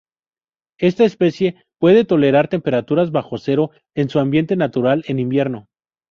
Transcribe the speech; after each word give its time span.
Esta 0.79 1.03
especie 1.05 1.63
puede 1.79 2.05
tolerar 2.05 2.47
temperaturas 2.47 3.11
bajo 3.11 3.37
cero 3.37 3.69
en 3.95 4.09
su 4.09 4.17
ambiente 4.17 4.55
natural 4.55 5.03
en 5.05 5.19
invierno. 5.19 5.67